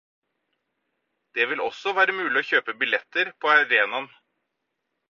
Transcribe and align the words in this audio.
Det 1.35 1.45
vil 1.51 1.61
også 1.67 1.93
være 1.99 2.17
mulig 2.23 2.43
å 2.43 2.49
kjøpe 2.49 2.77
billetter 2.81 3.35
på 3.39 3.55
arenaen. 3.59 4.11